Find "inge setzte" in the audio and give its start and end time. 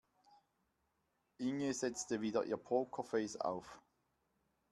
1.37-2.21